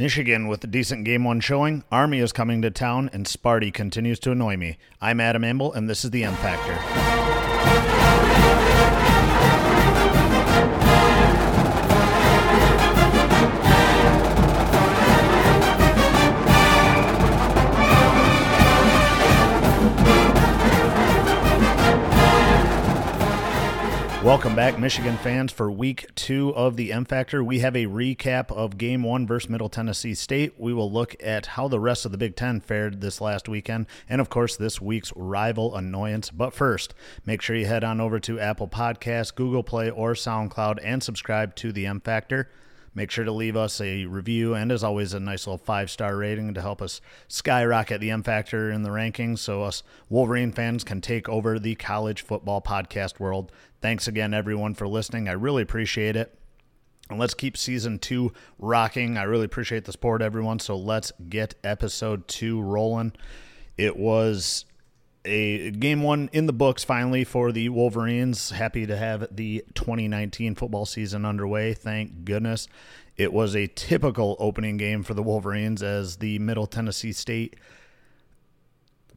[0.00, 1.84] Michigan with a decent game one showing.
[1.92, 4.78] Army is coming to town, and Sparty continues to annoy me.
[4.98, 6.72] I'm Adam Amble, and this is the M Factor.
[24.30, 27.42] Welcome back, Michigan fans, for week two of the M Factor.
[27.42, 30.54] We have a recap of game one versus Middle Tennessee State.
[30.56, 33.86] We will look at how the rest of the Big Ten fared this last weekend,
[34.08, 36.30] and of course, this week's rival annoyance.
[36.30, 36.94] But first,
[37.26, 41.56] make sure you head on over to Apple Podcasts, Google Play, or SoundCloud and subscribe
[41.56, 42.48] to the M Factor.
[42.94, 46.16] Make sure to leave us a review and, as always, a nice little five star
[46.16, 50.82] rating to help us skyrocket the M Factor in the rankings so us Wolverine fans
[50.82, 53.52] can take over the college football podcast world.
[53.80, 55.28] Thanks again, everyone, for listening.
[55.28, 56.36] I really appreciate it.
[57.08, 59.16] And let's keep season two rocking.
[59.16, 60.58] I really appreciate the support, everyone.
[60.58, 63.12] So let's get episode two rolling.
[63.76, 64.64] It was
[65.24, 68.50] a game one in the books finally for the Wolverines.
[68.50, 71.74] Happy to have the 2019 football season underway.
[71.74, 72.68] Thank goodness.
[73.16, 77.56] It was a typical opening game for the Wolverines as the Middle Tennessee State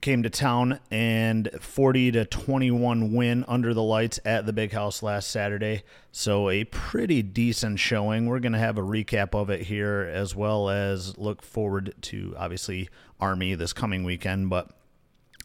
[0.03, 5.01] came to town and 40 to 21 win under the lights at the big house
[5.01, 5.83] last Saturday.
[6.11, 8.25] So a pretty decent showing.
[8.25, 12.35] We're going to have a recap of it here as well as look forward to
[12.37, 12.89] obviously
[13.21, 14.71] Army this coming weekend, but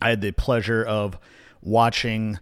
[0.01, 1.19] I had the pleasure of
[1.63, 2.39] watching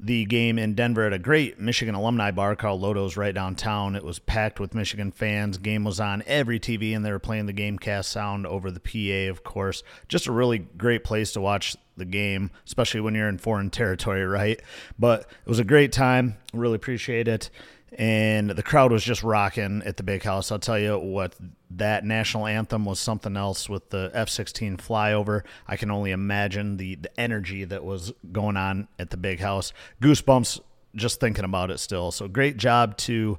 [0.00, 3.96] the game in Denver at a great Michigan alumni bar called Lodo's right downtown.
[3.96, 5.58] It was packed with Michigan fans.
[5.58, 9.28] Game was on every TV, and they were playing the GameCast sound over the PA,
[9.30, 9.82] of course.
[10.06, 14.24] Just a really great place to watch the game, especially when you're in foreign territory,
[14.26, 14.60] right?
[14.98, 16.36] But it was a great time.
[16.52, 17.50] Really appreciate it
[17.96, 20.52] and the crowd was just rocking at the big house.
[20.52, 21.34] I'll tell you what,
[21.70, 25.42] that national anthem was something else with the F 16 flyover.
[25.66, 29.72] I can only imagine the, the energy that was going on at the big house.
[30.02, 30.60] Goosebumps
[30.94, 32.10] just thinking about it still.
[32.10, 33.38] So great job to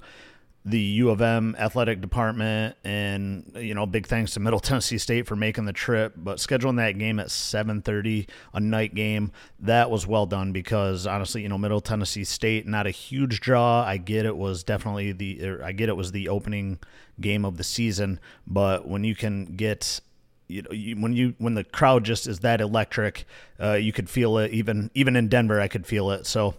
[0.65, 5.25] the U of M athletic department, and you know, big thanks to Middle Tennessee State
[5.25, 6.13] for making the trip.
[6.17, 11.43] But scheduling that game at 7:30, a night game, that was well done because honestly,
[11.43, 13.83] you know, Middle Tennessee State not a huge draw.
[13.83, 16.79] I get it was definitely the, I get it was the opening
[17.19, 20.01] game of the season, but when you can get
[20.47, 23.25] you know you, when you when the crowd just is that electric,
[23.61, 25.61] uh, you could feel it even even in Denver.
[25.61, 26.25] I could feel it.
[26.25, 26.55] So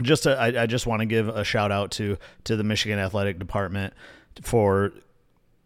[0.00, 2.98] just to, I, I just want to give a shout out to to the Michigan
[2.98, 3.92] Athletic Department
[4.40, 4.92] for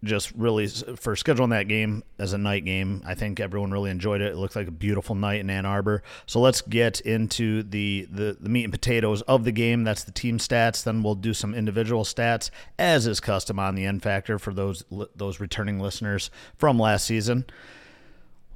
[0.04, 3.02] just really for scheduling that game as a night game.
[3.04, 4.32] I think everyone really enjoyed it.
[4.32, 6.02] It looked like a beautiful night in Ann Arbor.
[6.26, 9.84] So let's get into the, the, the meat and potatoes of the game.
[9.84, 10.84] That's the team stats.
[10.84, 14.84] Then we'll do some individual stats, as is custom on the M Factor for those
[15.14, 17.44] those returning listeners from last season.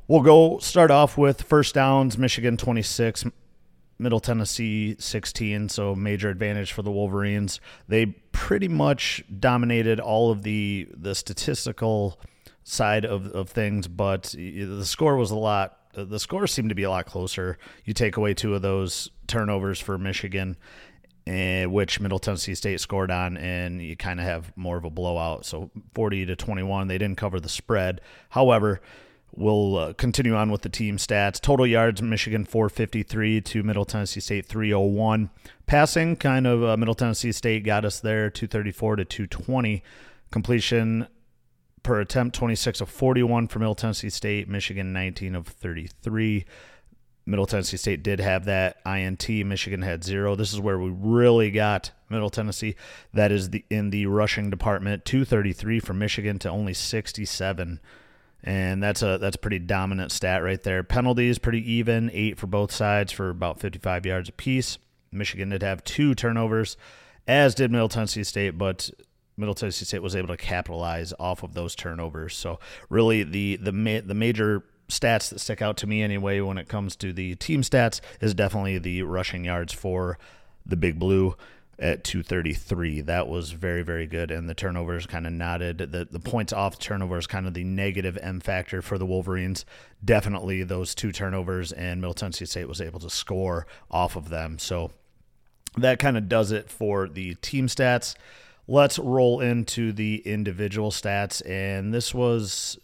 [0.09, 2.19] We'll go start off with first downs.
[2.19, 3.27] Michigan 26,
[4.01, 7.61] Middle Tennessee 16, so major advantage for the Wolverines.
[7.87, 12.19] They pretty much dominated all of the the statistical
[12.65, 15.77] side of, of things, but the score was a lot.
[15.93, 17.59] The score seemed to be a lot closer.
[17.85, 20.57] You take away two of those turnovers for Michigan,
[21.27, 24.91] eh, which Middle Tennessee State scored on, and you kind of have more of a
[24.91, 25.45] blowout.
[25.45, 28.01] So 40 to 21, they didn't cover the spread.
[28.31, 28.81] However,
[29.35, 31.41] We'll uh, continue on with the team stats.
[31.41, 35.31] Total yards, Michigan 453 to Middle Tennessee State 301.
[35.67, 39.83] Passing, kind of uh, Middle Tennessee State got us there 234 to 220.
[40.31, 41.07] Completion
[41.83, 44.49] per attempt 26 of 41 for Middle Tennessee State.
[44.49, 46.45] Michigan 19 of 33.
[47.27, 49.29] Middle Tennessee State did have that INT.
[49.29, 50.35] Michigan had zero.
[50.35, 52.75] This is where we really got Middle Tennessee.
[53.15, 55.05] That is the in the rushing department.
[55.05, 57.81] 233 for Michigan to only 67
[58.43, 60.83] and that's a that's a pretty dominant stat right there.
[60.83, 64.79] Penalties pretty even, eight for both sides for about 55 yards apiece.
[65.13, 66.77] Michigan did have two turnovers,
[67.27, 68.91] as did Middle Tennessee State, but
[69.37, 72.37] Middle Tennessee State was able to capitalize off of those turnovers.
[72.37, 72.59] So
[72.89, 76.69] really, the the ma- the major stats that stick out to me anyway when it
[76.69, 80.19] comes to the team stats is definitely the rushing yards for
[80.67, 81.37] the Big Blue
[81.81, 83.01] at 233.
[83.03, 84.31] That was very, very good.
[84.31, 85.79] And the turnovers kind of nodded.
[85.79, 89.65] The, the points off turnovers, kind of the negative M factor for the Wolverines.
[90.05, 94.59] Definitely those two turnovers, and Middle Tennessee State was able to score off of them.
[94.59, 94.93] So
[95.77, 98.15] that kind of does it for the team stats.
[98.69, 101.43] Let's roll into the individual stats.
[101.49, 102.79] And this was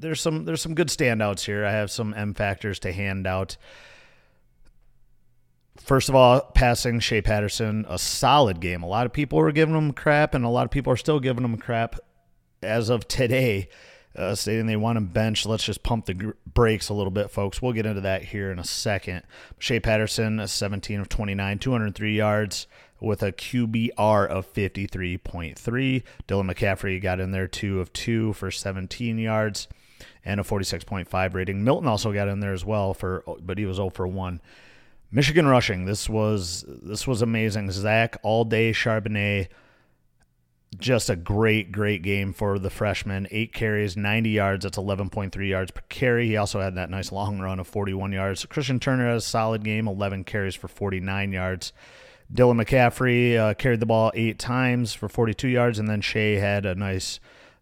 [0.00, 1.64] there's some there's some good standouts here.
[1.64, 3.56] I have some M factors to hand out.
[5.82, 8.82] First of all, passing Shea Patterson, a solid game.
[8.82, 11.20] A lot of people were giving him crap, and a lot of people are still
[11.20, 11.96] giving him crap.
[12.62, 13.68] as of today,
[14.14, 15.46] uh, stating they want him benched.
[15.46, 17.62] Let's just pump the brakes a little bit, folks.
[17.62, 19.22] We'll get into that here in a second.
[19.58, 22.66] Shea Patterson, a 17 of 29, 203 yards
[23.00, 26.02] with a QBR of 53.3.
[26.28, 29.68] Dylan McCaffrey got in there, two of two for 17 yards
[30.24, 31.64] and a 46.5 rating.
[31.64, 34.40] Milton also got in there as well for, but he was 0 for 1.
[35.12, 35.84] Michigan rushing.
[35.84, 37.70] This was this was amazing.
[37.70, 39.48] Zach all day Charbonnet.
[40.78, 43.26] Just a great, great game for the freshman.
[43.32, 44.62] Eight carries, 90 yards.
[44.62, 46.28] That's 11.3 yards per carry.
[46.28, 48.46] He also had that nice long run of 41 yards.
[48.46, 51.72] Christian Turner had a solid game, 11 carries for 49 yards.
[52.32, 56.64] Dylan McCaffrey uh, carried the ball eight times for 42 yards, and then Shea had
[56.64, 57.18] a nice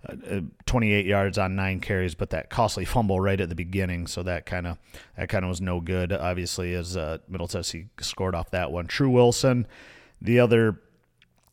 [0.08, 4.06] uh, uh 28 yards on nine carries, but that costly fumble right at the beginning,
[4.06, 4.78] so that kind of
[5.16, 6.12] that kind of was no good.
[6.12, 8.86] Obviously, as uh, Middle Tennessee scored off that one.
[8.86, 9.66] True Wilson,
[10.20, 10.80] the other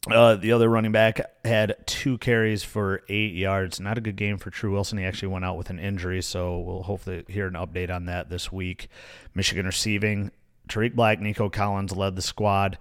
[0.10, 3.80] uh, the other running back had two carries for eight yards.
[3.80, 4.98] Not a good game for True Wilson.
[4.98, 8.30] He actually went out with an injury, so we'll hopefully hear an update on that
[8.30, 8.88] this week.
[9.34, 10.32] Michigan receiving.
[10.68, 12.78] Tarik Black, Nico Collins led the squad.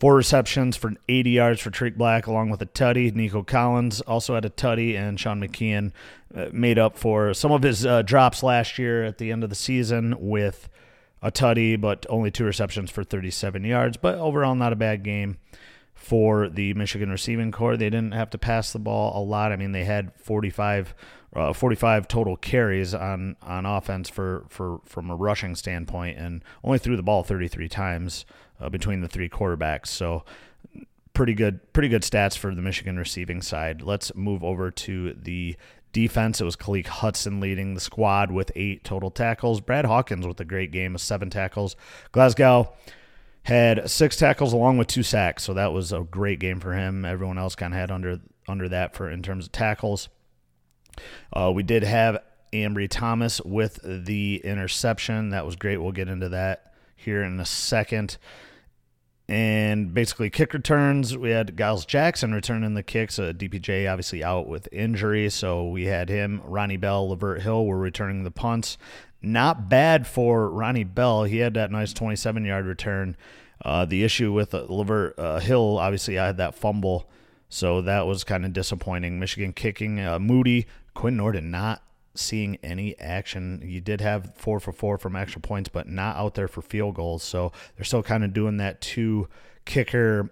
[0.00, 3.14] Four receptions for 80 yards for Tarik Black, along with a tutty.
[3.14, 5.92] Nico Collins also had a tutty, and Sean McKeon
[6.34, 9.50] uh, made up for some of his uh, drops last year at the end of
[9.50, 10.70] the season with
[11.20, 13.98] a tutty, but only two receptions for 37 yards.
[13.98, 15.36] But overall, not a bad game
[15.92, 17.76] for the Michigan receiving corps.
[17.76, 19.52] They didn't have to pass the ball a lot.
[19.52, 20.94] I mean, they had 45,
[21.36, 26.78] uh, 45 total carries on on offense for for from a rushing standpoint, and only
[26.78, 28.24] threw the ball 33 times
[28.60, 29.88] uh, between the three quarterbacks.
[29.88, 30.24] So
[31.12, 33.82] pretty good, pretty good stats for the Michigan receiving side.
[33.82, 35.56] Let's move over to the
[35.92, 36.40] defense.
[36.40, 39.60] It was Khaleke Hudson leading the squad with eight total tackles.
[39.60, 41.76] Brad Hawkins with a great game of seven tackles.
[42.12, 42.72] Glasgow
[43.44, 47.04] had six tackles along with two sacks, so that was a great game for him.
[47.04, 50.08] Everyone else kind of had under under that for in terms of tackles.
[51.32, 52.18] Uh, we did have
[52.52, 55.30] Ambry Thomas with the interception.
[55.30, 55.78] That was great.
[55.78, 58.18] We'll get into that here in a second.
[59.30, 61.16] And basically, kick returns.
[61.16, 63.16] We had Giles Jackson returning the kicks.
[63.16, 66.42] Uh, DPJ obviously out with injury, so we had him.
[66.44, 68.76] Ronnie Bell, Lavert Hill were returning the punts.
[69.22, 71.22] Not bad for Ronnie Bell.
[71.22, 73.16] He had that nice 27 yard return.
[73.64, 77.08] Uh, the issue with uh, uh, Hill, obviously, I had that fumble,
[77.48, 79.20] so that was kind of disappointing.
[79.20, 80.00] Michigan kicking.
[80.00, 81.84] Uh, Moody, Quinn Nordin not
[82.14, 83.62] seeing any action.
[83.64, 86.94] You did have four for four from extra points, but not out there for field
[86.94, 87.22] goals.
[87.22, 89.28] So they're still kind of doing that two
[89.64, 90.30] kicker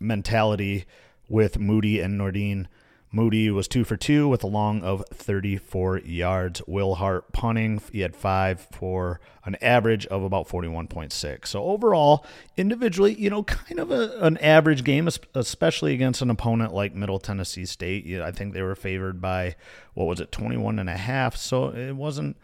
[0.00, 0.84] mentality
[1.28, 2.66] with Moody and Nordin.
[3.14, 6.62] Moody was two for two with a long of 34 yards.
[6.66, 11.46] Will Hart punting, he had five for an average of about 41.6.
[11.46, 12.24] So overall,
[12.56, 17.18] individually, you know, kind of a, an average game, especially against an opponent like Middle
[17.18, 18.10] Tennessee State.
[18.20, 19.56] I think they were favored by,
[19.92, 21.36] what was it, 21 and a half.
[21.36, 22.38] So it wasn't,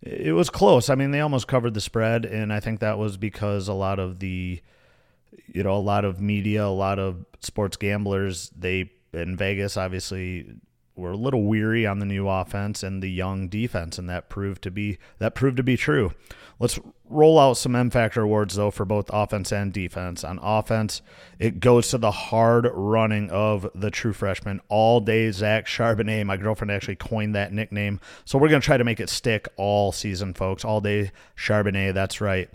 [0.00, 0.88] it was close.
[0.88, 3.98] I mean, they almost covered the spread, and I think that was because a lot
[3.98, 4.60] of the,
[5.52, 10.46] you know, a lot of media, a lot of sports gamblers, they in Vegas, obviously,
[10.96, 14.62] were a little weary on the new offense and the young defense, and that proved
[14.62, 16.12] to be that proved to be true.
[16.60, 16.78] Let's
[17.08, 20.22] roll out some M Factor awards though for both offense and defense.
[20.22, 21.02] On offense,
[21.38, 25.30] it goes to the hard running of the true freshman all day.
[25.32, 29.08] Zach Charbonnet, my girlfriend actually coined that nickname, so we're gonna try to make it
[29.08, 30.64] stick all season, folks.
[30.64, 32.48] All day Charbonnet, that's right.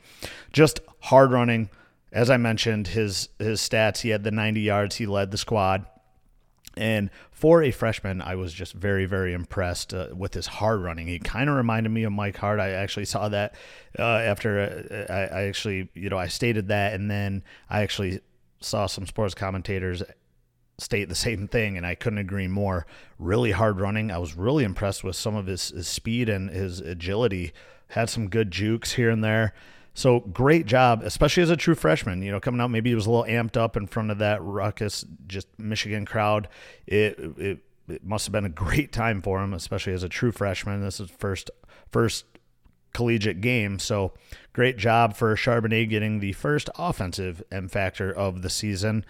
[0.53, 1.69] Just hard running.
[2.11, 3.99] As I mentioned, his his stats.
[3.99, 4.95] He had the 90 yards.
[4.95, 5.85] He led the squad.
[6.79, 11.07] And for a freshman, I was just very, very impressed uh, with his hard running.
[11.07, 12.61] He kind of reminded me of Mike Hart.
[12.61, 13.53] I actually saw that
[13.99, 18.21] uh, after uh, I, I, actually, you know, I stated that, and then I actually
[18.61, 20.03] saw some sports commentators
[20.77, 22.85] state the same thing, and I couldn't agree more.
[23.17, 24.09] Really hard running.
[24.09, 27.51] I was really impressed with some of his, his speed and his agility.
[27.89, 29.53] Had some good jukes here and there.
[29.99, 32.21] So great job, especially as a true freshman.
[32.21, 34.41] You know, coming out, maybe he was a little amped up in front of that
[34.41, 36.47] ruckus, just Michigan crowd.
[36.87, 40.31] It it, it must have been a great time for him, especially as a true
[40.31, 40.81] freshman.
[40.81, 41.51] This is first
[41.91, 42.23] first
[42.93, 43.77] collegiate game.
[43.77, 44.13] So
[44.53, 49.05] great job for Charbonnet getting the first offensive M factor of the season.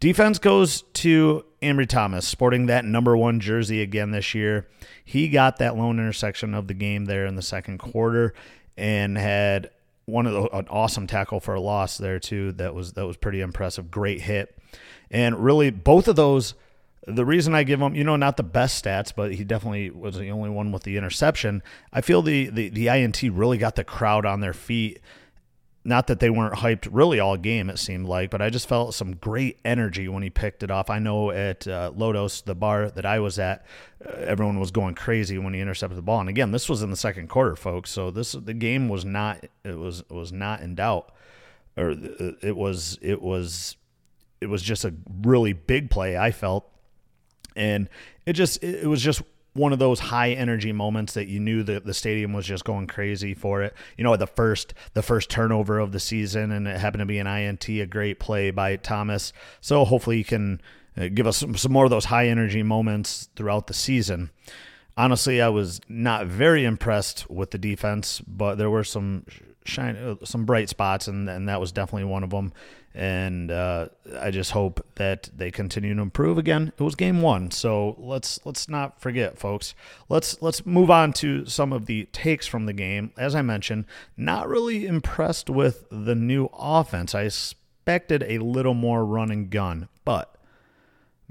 [0.00, 4.66] Defense goes to Ambry Thomas, sporting that number one jersey again this year.
[5.04, 8.34] He got that lone interception of the game there in the second quarter
[8.76, 9.70] and had
[10.06, 12.52] one of the, an awesome tackle for a loss there too.
[12.52, 13.90] That was that was pretty impressive.
[13.90, 14.56] Great hit,
[15.10, 16.54] and really both of those.
[17.04, 20.16] The reason I give him, you know, not the best stats, but he definitely was
[20.16, 21.62] the only one with the interception.
[21.92, 25.00] I feel the the, the INT really got the crowd on their feet
[25.84, 28.94] not that they weren't hyped really all game, it seemed like, but I just felt
[28.94, 30.90] some great energy when he picked it off.
[30.90, 33.66] I know at uh, Lodos, the bar that I was at,
[34.04, 36.20] uh, everyone was going crazy when he intercepted the ball.
[36.20, 37.90] And again, this was in the second quarter, folks.
[37.90, 41.12] So this the game was not it was was not in doubt,
[41.76, 43.76] or uh, it was it was
[44.40, 46.16] it was just a really big play.
[46.16, 46.70] I felt,
[47.56, 47.88] and
[48.24, 49.22] it just it was just
[49.54, 52.86] one of those high energy moments that you knew that the stadium was just going
[52.86, 53.74] crazy for it.
[53.96, 57.18] You know, the first the first turnover of the season, and it happened to be
[57.18, 59.32] an INT, a great play by Thomas.
[59.60, 60.60] So hopefully you can
[60.96, 64.30] uh, give us some, some more of those high energy moments throughout the season.
[64.96, 69.26] Honestly, I was not very impressed with the defense, but there were some
[69.64, 72.52] shine uh, some bright spots, and and that was definitely one of them
[72.94, 73.88] and uh,
[74.20, 76.38] I just hope that they continue to improve.
[76.38, 79.74] Again, it was game one, so let's let's not forget, folks.
[80.08, 83.12] Let's let's move on to some of the takes from the game.
[83.16, 87.14] As I mentioned, not really impressed with the new offense.
[87.14, 90.32] I expected a little more run and gun, but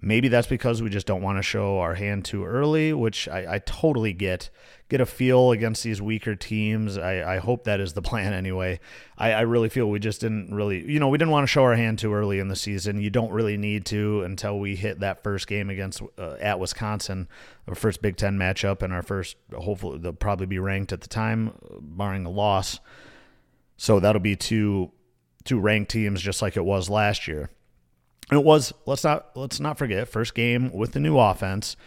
[0.04, 3.56] Maybe that's because we just don't want to show our hand too early, which I,
[3.56, 4.50] I totally get.
[4.92, 6.98] Get a feel against these weaker teams.
[6.98, 8.82] I, I hope that is the plan anyway.
[9.18, 11.64] I, I really feel we just didn't really, you know, we didn't want to show
[11.64, 13.00] our hand too early in the season.
[13.00, 17.30] You don't really need to until we hit that first game against uh, at Wisconsin,
[17.70, 19.38] our first Big Ten matchup, and our first.
[19.56, 22.82] Hopefully, they'll probably be ranked at the time, barring a loss.
[23.78, 24.92] So that'll be two
[25.46, 27.50] two ranked teams, just like it was last year.
[28.30, 31.78] And it was let's not let's not forget first game with the new offense.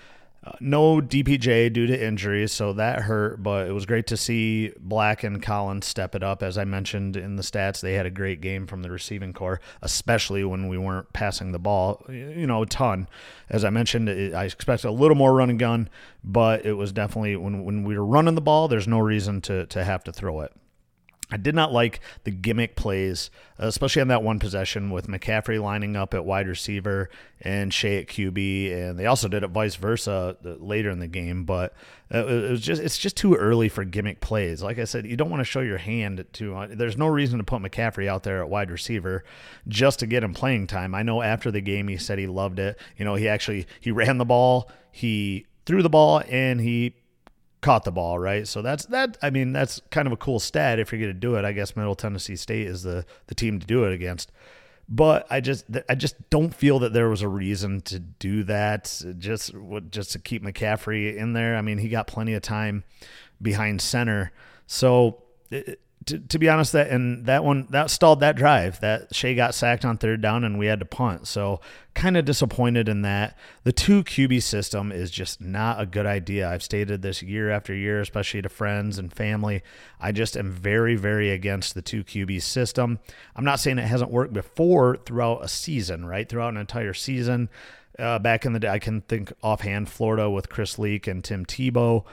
[0.44, 3.42] Uh, no DPJ due to injuries, so that hurt.
[3.42, 6.42] But it was great to see Black and Collins step it up.
[6.42, 9.60] As I mentioned in the stats, they had a great game from the receiving corps,
[9.80, 13.08] especially when we weren't passing the ball, you know, a ton.
[13.48, 15.88] As I mentioned, I expected a little more run and gun,
[16.22, 19.66] but it was definitely when when we were running the ball, there's no reason to
[19.66, 20.52] to have to throw it.
[21.30, 25.96] I did not like the gimmick plays, especially on that one possession with McCaffrey lining
[25.96, 27.08] up at wide receiver
[27.40, 31.44] and Shea at QB, and they also did it vice versa later in the game.
[31.44, 31.72] But
[32.10, 34.62] it was just it's just too early for gimmick plays.
[34.62, 36.54] Like I said, you don't want to show your hand too.
[36.54, 39.24] Uh, there's no reason to put McCaffrey out there at wide receiver
[39.66, 40.94] just to get him playing time.
[40.94, 42.78] I know after the game he said he loved it.
[42.98, 46.96] You know, he actually he ran the ball, he threw the ball, and he
[47.64, 48.46] caught the ball, right?
[48.46, 49.16] So that's that.
[49.22, 51.46] I mean, that's kind of a cool stat if you're going to do it.
[51.46, 54.30] I guess Middle Tennessee State is the the team to do it against.
[54.86, 59.02] But I just I just don't feel that there was a reason to do that.
[59.18, 59.54] Just
[59.90, 61.56] just to keep McCaffrey in there.
[61.56, 62.84] I mean, he got plenty of time
[63.40, 64.30] behind center.
[64.66, 65.22] So
[66.06, 68.80] to, to be honest, that and that one that stalled that drive.
[68.80, 71.26] That Shea got sacked on third down and we had to punt.
[71.26, 71.60] So
[71.94, 73.38] kind of disappointed in that.
[73.62, 76.48] The two QB system is just not a good idea.
[76.48, 79.62] I've stated this year after year, especially to friends and family.
[80.00, 82.98] I just am very, very against the two QB system.
[83.36, 86.28] I'm not saying it hasn't worked before throughout a season, right?
[86.28, 87.48] Throughout an entire season.
[87.98, 91.46] Uh, back in the day, I can think offhand Florida with Chris Leak and Tim
[91.46, 92.04] Tebow,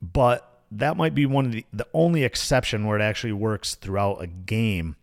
[0.00, 4.22] but that might be one of the, the only exception where it actually works throughout
[4.22, 4.96] a game.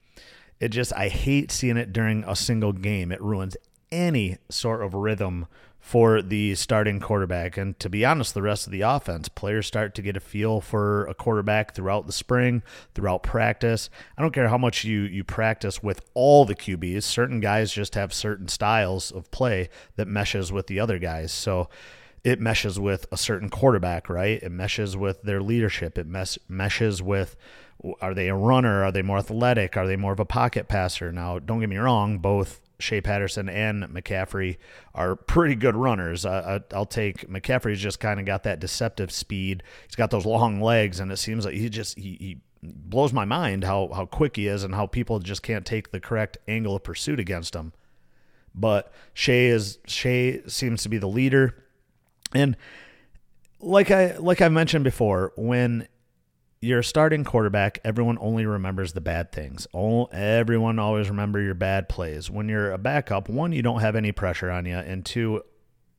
[0.59, 3.11] It just, I hate seeing it during a single game.
[3.11, 3.57] It ruins
[3.91, 5.47] any sort of rhythm
[5.79, 7.57] for the starting quarterback.
[7.57, 10.61] And to be honest, the rest of the offense, players start to get a feel
[10.61, 12.61] for a quarterback throughout the spring,
[12.93, 13.89] throughout practice.
[14.15, 17.03] I don't care how much you you practice with all the QBs.
[17.03, 21.31] Certain guys just have certain styles of play that meshes with the other guys.
[21.31, 21.67] So
[22.23, 24.41] it meshes with a certain quarterback, right?
[24.41, 25.97] It meshes with their leadership.
[25.97, 27.35] It mes- meshes with
[27.99, 28.83] are they a runner?
[28.83, 29.75] Are they more athletic?
[29.75, 31.11] Are they more of a pocket passer?
[31.11, 34.57] Now, don't get me wrong, both Shea Patterson and McCaffrey
[34.93, 36.25] are pretty good runners.
[36.25, 39.63] Uh, I'll take McCaffrey's just kind of got that deceptive speed.
[39.87, 43.25] He's got those long legs, and it seems like he just he, he blows my
[43.25, 46.75] mind how how quick he is and how people just can't take the correct angle
[46.75, 47.73] of pursuit against him.
[48.53, 51.55] But Shea is Shea seems to be the leader.
[52.33, 52.55] And
[53.59, 55.87] like I like I mentioned before, when
[56.61, 59.67] you're starting quarterback, everyone only remembers the bad things.
[59.73, 62.29] All, everyone always remember your bad plays.
[62.29, 65.41] When you're a backup, one, you don't have any pressure on you, and two,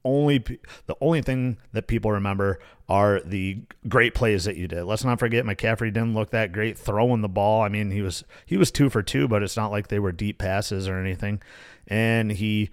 [0.04, 0.38] only
[0.86, 2.58] the only thing that people remember
[2.88, 4.84] are the great plays that you did.
[4.84, 7.62] Let's not forget McCaffrey didn't look that great throwing the ball.
[7.62, 10.12] I mean, he was he was 2 for 2, but it's not like they were
[10.12, 11.40] deep passes or anything.
[11.86, 12.70] And he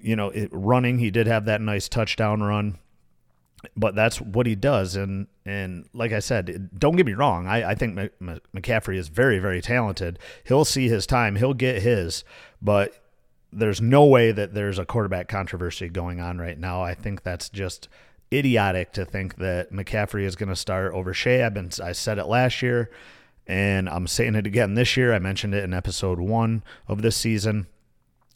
[0.00, 2.78] you know, it, running, he did have that nice touchdown run
[3.76, 4.96] but that's what he does.
[4.96, 7.46] And and like I said, don't get me wrong.
[7.46, 10.18] I, I think McCaffrey is very very talented.
[10.44, 11.36] He'll see his time.
[11.36, 12.24] He'll get his.
[12.60, 12.98] But
[13.52, 16.82] there's no way that there's a quarterback controversy going on right now.
[16.82, 17.88] I think that's just
[18.32, 21.42] idiotic to think that McCaffrey is going to start over Shea.
[21.42, 22.90] I've been I said it last year.
[23.46, 25.12] And I'm saying it again this year.
[25.12, 27.66] I mentioned it in episode one of this season.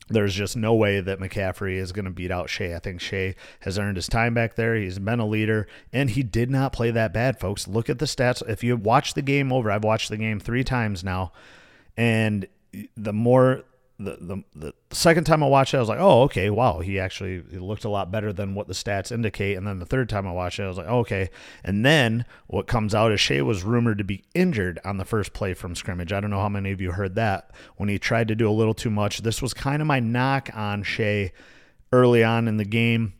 [0.08, 2.74] There's just no way that McCaffrey is going to beat out Shea.
[2.74, 4.76] I think Shea has earned his time back there.
[4.76, 7.66] He's been a leader, and he did not play that bad, folks.
[7.66, 8.48] Look at the stats.
[8.48, 11.32] If you watch the game over, I've watched the game three times now,
[11.96, 12.46] and
[12.96, 13.64] the more
[13.98, 16.98] the, the the second time I watched it, I was like, oh, okay, wow, he
[16.98, 19.56] actually he looked a lot better than what the stats indicate.
[19.56, 21.30] And then the third time I watched it, I was like, oh, okay.
[21.64, 25.32] And then what comes out is Shea was rumored to be injured on the first
[25.32, 26.12] play from scrimmage.
[26.12, 28.52] I don't know how many of you heard that when he tried to do a
[28.52, 29.22] little too much.
[29.22, 31.32] This was kind of my knock on Shea
[31.90, 33.14] early on in the game.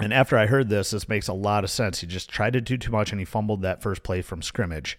[0.00, 2.00] And after I heard this, this makes a lot of sense.
[2.00, 4.96] He just tried to do too much and he fumbled that first play from scrimmage.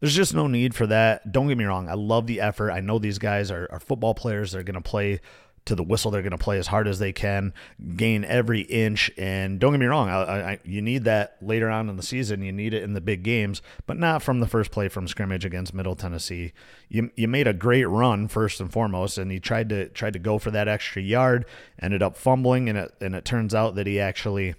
[0.00, 1.30] There's just no need for that.
[1.30, 1.88] Don't get me wrong.
[1.88, 2.70] I love the effort.
[2.70, 4.52] I know these guys are, are football players.
[4.52, 5.20] They're going to play
[5.66, 6.10] to the whistle.
[6.10, 7.52] They're going to play as hard as they can,
[7.96, 9.10] gain every inch.
[9.16, 12.42] And don't get me wrong, I, I, you need that later on in the season.
[12.42, 15.44] You need it in the big games, but not from the first play from scrimmage
[15.44, 16.52] against Middle Tennessee.
[16.88, 20.18] You, you made a great run first and foremost, and he tried to tried to
[20.18, 21.44] go for that extra yard.
[21.80, 24.54] Ended up fumbling, and it and it turns out that he actually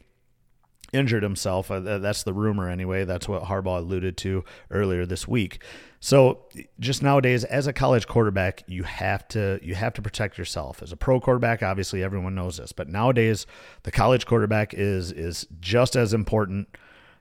[0.93, 1.71] injured himself.
[1.71, 3.05] Uh, that's the rumor anyway.
[3.05, 5.63] That's what Harbaugh alluded to earlier this week.
[5.99, 6.45] So
[6.79, 10.81] just nowadays, as a college quarterback, you have to you have to protect yourself.
[10.81, 13.45] As a pro quarterback, obviously everyone knows this, but nowadays
[13.83, 16.67] the college quarterback is is just as important.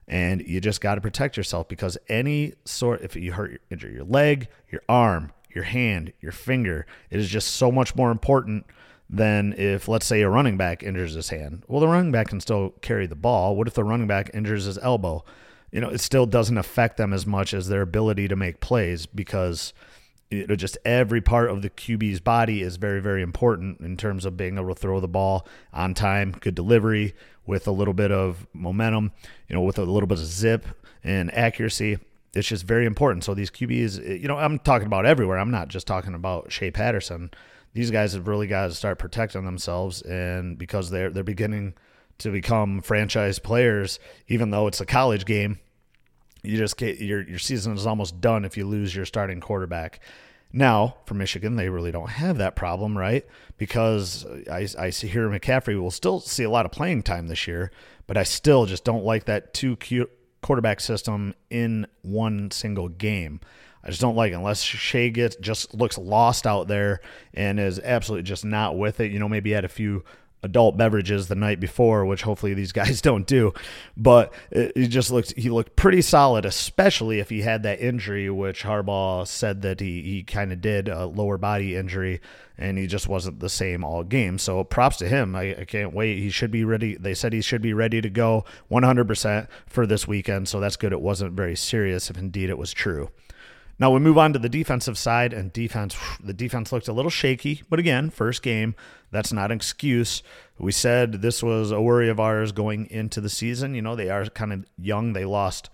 [0.09, 4.03] And you just got to protect yourself because any sort, if you hurt, injure your
[4.03, 8.67] leg, your arm, your hand, your finger, it is just so much more important
[9.12, 11.64] than if, let's say, a running back injures his hand.
[11.67, 13.57] Well, the running back can still carry the ball.
[13.57, 15.25] What if the running back injures his elbow?
[15.73, 19.07] You know, it still doesn't affect them as much as their ability to make plays
[19.07, 19.73] because
[20.31, 24.25] you know, just every part of the QB's body is very, very important in terms
[24.25, 27.14] of being able to throw the ball on time, good delivery
[27.47, 29.11] with a little bit of momentum,
[29.49, 30.67] you know, with a little bit of zip
[31.02, 31.99] and accuracy.
[32.33, 33.25] It's just very important.
[33.25, 35.38] So these QBs, you know, I'm talking about everywhere.
[35.38, 37.33] I'm not just talking about Shea Patterson
[37.73, 41.75] these guys have really got to start protecting themselves, and because they're they're beginning
[42.19, 43.99] to become franchise players,
[44.29, 45.59] even though it's a college game,
[46.43, 50.00] you just get your your season is almost done if you lose your starting quarterback.
[50.52, 53.25] Now, for Michigan, they really don't have that problem, right?
[53.56, 57.47] Because I, I see here McCaffrey will still see a lot of playing time this
[57.47, 57.71] year,
[58.09, 59.76] but I still just don't like that two
[60.43, 63.41] quarterback system in one single game.
[63.82, 67.00] I just don't like it unless Shea gets just looks lost out there
[67.32, 69.10] and is absolutely just not with it.
[69.10, 70.04] You know, maybe had a few
[70.43, 73.52] adult beverages the night before, which hopefully these guys don't do.
[73.97, 78.62] But he just looked he looked pretty solid, especially if he had that injury, which
[78.64, 82.21] Harbaugh said that he he kind of did a lower body injury,
[82.58, 84.38] and he just wasn't the same all game.
[84.38, 85.34] So props to him.
[85.34, 86.19] I, I can't wait.
[86.19, 86.97] He should be ready.
[86.97, 90.49] They said he should be ready to go 100% for this weekend.
[90.49, 90.93] So that's good.
[90.93, 93.10] It wasn't very serious if indeed it was true.
[93.80, 95.97] Now we move on to the defensive side, and defense.
[96.23, 98.75] The defense looked a little shaky, but again, first game.
[99.10, 100.23] That's not an excuse.
[100.58, 103.75] We said this was a worry of ours going into the season.
[103.75, 105.14] You know, they are kind of young.
[105.14, 105.71] They lost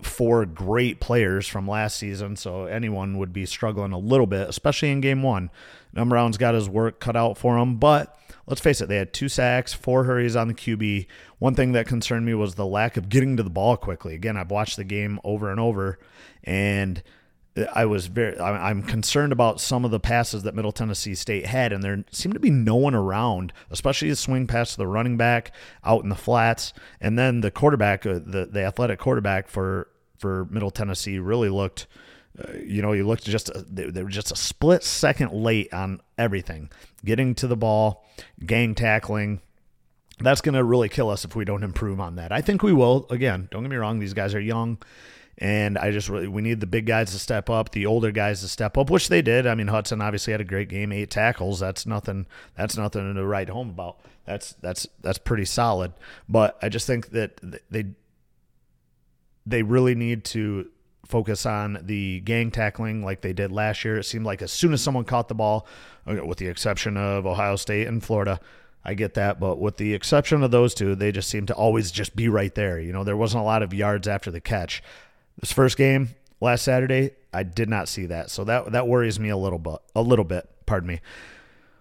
[0.00, 4.92] four great players from last season, so anyone would be struggling a little bit, especially
[4.92, 5.50] in game one.
[5.92, 9.28] Brown's got his work cut out for him, but let's face it, they had two
[9.28, 11.08] sacks, four hurries on the QB.
[11.40, 14.14] One thing that concerned me was the lack of getting to the ball quickly.
[14.14, 15.98] Again, I've watched the game over and over,
[16.44, 17.02] and–
[17.74, 21.72] I was very I'm concerned about some of the passes that Middle Tennessee State had,
[21.72, 25.16] and there seemed to be no one around, especially the swing pass to the running
[25.16, 25.52] back
[25.84, 30.46] out in the flats, and then the quarterback, uh, the the athletic quarterback for for
[30.46, 31.86] Middle Tennessee really looked.
[32.38, 36.00] Uh, you know, you looked just they, they were just a split second late on
[36.16, 36.70] everything,
[37.04, 38.06] getting to the ball,
[38.46, 39.40] gang tackling,
[40.20, 42.32] that's going to really kill us if we don't improve on that.
[42.32, 43.06] I think we will.
[43.10, 44.78] Again, don't get me wrong; these guys are young.
[45.40, 48.42] And I just really, we need the big guys to step up, the older guys
[48.42, 49.46] to step up, which they did.
[49.46, 51.60] I mean, Hudson obviously had a great game, eight tackles.
[51.60, 52.26] That's nothing.
[52.56, 54.00] That's nothing to write home about.
[54.26, 55.94] That's that's that's pretty solid.
[56.28, 57.86] But I just think that they
[59.46, 60.68] they really need to
[61.06, 63.98] focus on the gang tackling like they did last year.
[63.98, 65.66] It seemed like as soon as someone caught the ball,
[66.06, 68.40] uh, with the exception of Ohio State and Florida,
[68.84, 71.90] I get that, but with the exception of those two, they just seem to always
[71.90, 72.80] just be right there.
[72.80, 74.82] You know, there wasn't a lot of yards after the catch.
[75.40, 79.30] This first game last Saturday, I did not see that, so that that worries me
[79.30, 79.78] a little bit.
[79.94, 81.00] A little bit, pardon me.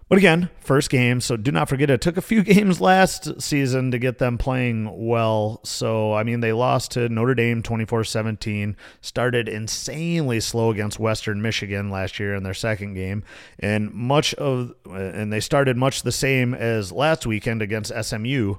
[0.09, 3.91] But again, first game, so do not forget it took a few games last season
[3.91, 5.59] to get them playing well.
[5.63, 11.43] So, I mean, they lost to Notre Dame 24 17, started insanely slow against Western
[11.43, 13.23] Michigan last year in their second game,
[13.59, 18.55] and much of, and they started much the same as last weekend against SMU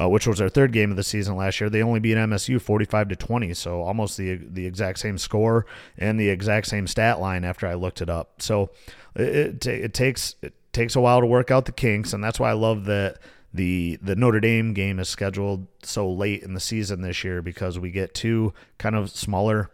[0.00, 1.70] uh, which was their third game of the season last year.
[1.70, 6.18] They only beat SMU 45 to 20, so almost the the exact same score and
[6.18, 8.42] the exact same stat line after I looked it up.
[8.42, 8.70] So
[9.14, 12.40] it, it, it takes it takes a while to work out the kinks, and that's
[12.40, 13.18] why I love that
[13.52, 17.78] the the Notre Dame game is scheduled so late in the season this year because
[17.78, 19.70] we get two kind of smaller,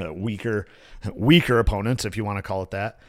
[0.00, 0.66] uh, weaker,
[1.12, 3.00] weaker opponents, if you want to call it that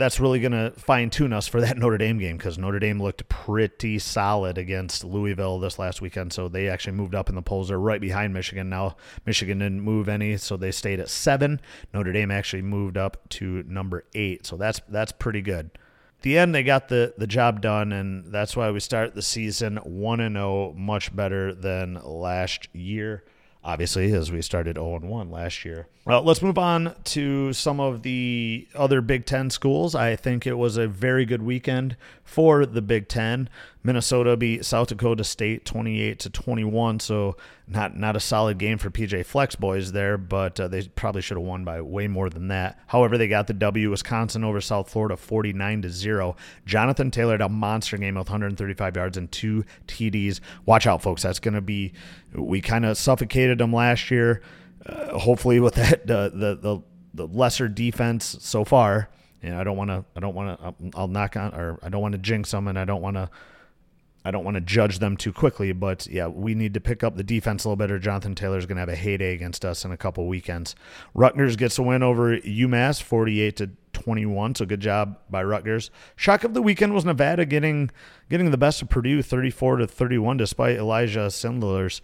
[0.00, 3.00] that's really going to fine tune us for that Notre Dame game because Notre Dame
[3.00, 6.32] looked pretty solid against Louisville this last weekend.
[6.32, 7.68] So they actually moved up in the polls.
[7.68, 8.96] They're right behind Michigan now.
[9.26, 11.60] Michigan didn't move any, so they stayed at seven.
[11.92, 14.46] Notre Dame actually moved up to number eight.
[14.46, 15.70] So that's that's pretty good.
[16.18, 19.22] At the end, they got the the job done, and that's why we start the
[19.22, 23.24] season one and zero, oh, much better than last year
[23.64, 25.86] obviously, as we started 0 1 last year.
[26.04, 29.94] Well, let's move on to some of the other Big Ten schools.
[29.94, 33.48] I think it was a very good weekend for the Big Ten.
[33.82, 38.90] Minnesota beat South Dakota State 28 to 21, so not not a solid game for
[38.90, 42.48] PJ Fleck's boys there, but uh, they probably should have won by way more than
[42.48, 42.78] that.
[42.88, 43.90] However, they got the W.
[43.90, 46.36] Wisconsin over South Florida 49 to 0.
[46.66, 50.40] Jonathan Taylor had a monster game with 135 yards and two TDs.
[50.66, 51.22] Watch out, folks.
[51.22, 51.94] That's going to be
[52.34, 54.42] we kind of suffocated them last year.
[54.84, 56.82] Uh, hopefully, with that uh, the the
[57.14, 59.08] the lesser defense so far.
[59.42, 60.04] And I don't want to.
[60.14, 60.98] I don't want to.
[60.98, 63.30] I'll knock on, or I don't want to jinx them, and I don't want to
[64.24, 67.16] I don't want to judge them too quickly, but yeah, we need to pick up
[67.16, 67.98] the defense a little better.
[67.98, 70.74] Jonathan Taylor's going to have a heyday against us in a couple weekends.
[71.14, 74.54] Rutgers gets a win over UMass, 48 to 21.
[74.56, 75.90] So good job by Rutgers.
[76.16, 77.90] Shock of the weekend was Nevada getting
[78.28, 82.00] getting the best of Purdue, 34 to 31, despite Elijah Sindelar's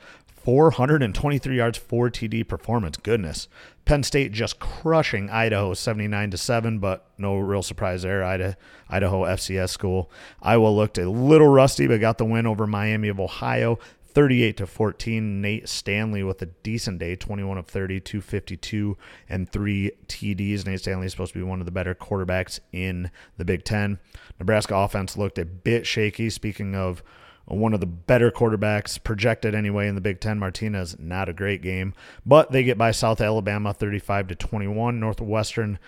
[0.47, 2.97] 423 yards, 4 TD performance.
[2.99, 3.49] Goodness.
[3.85, 8.23] Penn State just crushing Idaho 79 to 7, but no real surprise there.
[8.23, 8.55] Idaho,
[8.89, 10.09] Idaho FCS school.
[10.41, 13.81] Iowa looked a little rusty, but got the win over Miami of Ohio
[14.11, 15.41] 38 to 14.
[15.41, 18.97] Nate Stanley with a decent day, 21 of 30, 252
[19.29, 20.65] and 3 TDs.
[20.65, 23.99] Nate Stanley is supposed to be one of the better quarterbacks in the Big 10.
[24.39, 27.03] Nebraska offense looked a bit shaky speaking of
[27.47, 30.39] one of the better quarterbacks projected anyway in the Big Ten.
[30.39, 34.99] Martinez, not a great game, but they get by South Alabama 35 to 21.
[34.99, 35.79] Northwestern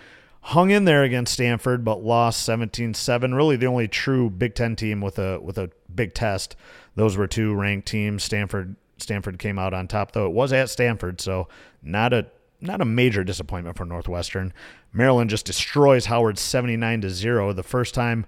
[0.41, 3.35] hung in there against Stanford, but lost 17-7.
[3.35, 6.55] Really, the only true Big Ten team with a with a big test.
[6.95, 8.23] Those were two ranked teams.
[8.23, 11.47] Stanford Stanford came out on top, though it was at Stanford, so
[11.83, 12.27] not a
[12.61, 14.53] not a major disappointment for Northwestern.
[14.91, 17.53] Maryland just destroys Howard 79 to zero.
[17.53, 18.25] The first time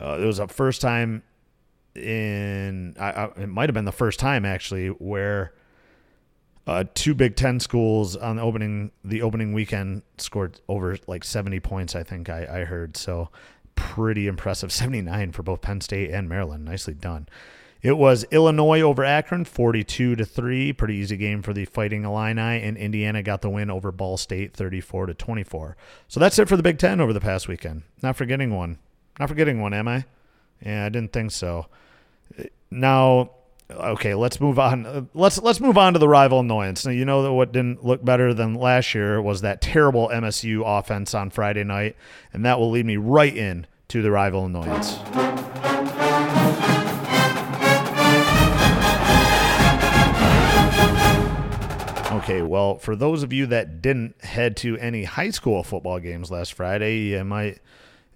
[0.00, 1.22] uh, it was a first time
[1.94, 5.52] in I, I, it might have been the first time actually where
[6.66, 11.60] uh, two Big Ten schools on the opening the opening weekend scored over like 70
[11.60, 11.94] points.
[11.96, 13.30] I think I, I heard so
[13.74, 16.64] pretty impressive 79 for both Penn State and Maryland.
[16.64, 17.28] Nicely done.
[17.82, 20.72] It was Illinois over Akron, 42 to 3.
[20.72, 24.54] Pretty easy game for the Fighting Illini, and Indiana got the win over Ball State,
[24.54, 25.76] 34 to 24.
[26.06, 27.82] So that's it for the Big Ten over the past weekend.
[28.00, 28.78] Not forgetting one.
[29.18, 30.04] Not forgetting one, am I?
[30.64, 31.66] Yeah, I didn't think so.
[32.70, 33.30] Now,
[33.70, 35.08] okay, let's move on.
[35.14, 36.86] Let's let's move on to the rival annoyance.
[36.86, 40.62] Now, you know that what didn't look better than last year was that terrible MSU
[40.64, 41.96] offense on Friday night,
[42.32, 44.98] and that will lead me right in to the rival annoyance.
[52.22, 56.30] Okay, well, for those of you that didn't head to any high school football games
[56.30, 57.58] last Friday, you might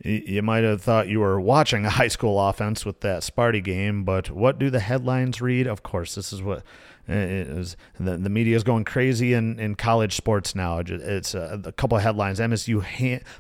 [0.05, 4.05] you might have thought you were watching a high school offense with that Sparty game,
[4.05, 5.67] but what do the headlines read?
[5.67, 6.63] Of course, this is what
[7.09, 7.63] uh,
[8.01, 10.81] the, the media is going crazy in, in college sports now.
[10.85, 12.41] It's a, a couple of headlines.
[12.41, 12.83] MSU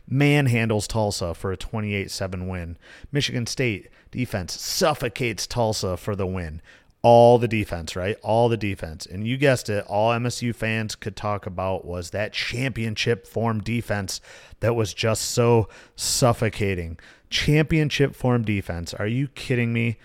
[0.09, 2.79] man manhandles Tulsa for a 28-7 win.
[3.11, 6.63] Michigan State defense suffocates Tulsa for the win
[7.03, 8.17] all the defense, right?
[8.23, 9.07] All the defense.
[9.07, 14.21] And you guessed it, all MSU fans could talk about was that championship form defense
[14.61, 16.99] that was just so suffocating.
[17.31, 18.93] Championship form defense.
[18.95, 19.99] Are you kidding me?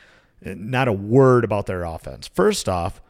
[0.43, 2.27] Not a word about their offense.
[2.27, 3.01] First off,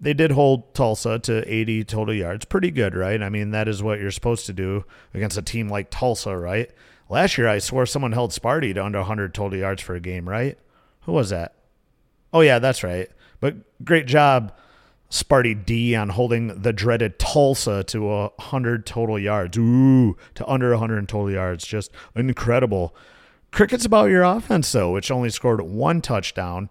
[0.00, 2.46] they did hold Tulsa to 80 total yards.
[2.46, 3.22] Pretty good, right?
[3.22, 6.70] I mean, that is what you're supposed to do against a team like Tulsa, right?
[7.10, 10.28] Last year, I swore someone held Sparty to under 100 total yards for a game,
[10.28, 10.58] right?
[11.02, 11.54] Who was that?
[12.32, 13.10] Oh, yeah, that's right.
[13.40, 14.52] But great job,
[15.10, 19.58] Sparty D, on holding the dreaded Tulsa to a 100 total yards.
[19.58, 21.66] Ooh, to under 100 total yards.
[21.66, 22.94] Just incredible.
[23.50, 26.70] Cricket's about your offense, though, which only scored one touchdown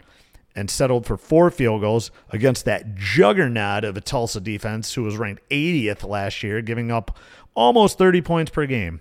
[0.56, 5.16] and settled for four field goals against that juggernaut of a Tulsa defense who was
[5.16, 7.18] ranked 80th last year, giving up
[7.54, 9.00] almost 30 points per game.